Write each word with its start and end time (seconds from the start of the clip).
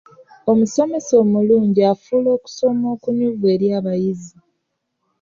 Omusomesa 0.51 1.11
omulungi 1.23 1.81
afuula 1.91 2.29
okusoma 2.37 2.85
okunyuvu 2.95 3.43
eri 3.53 3.67
abayizi. 3.77 4.35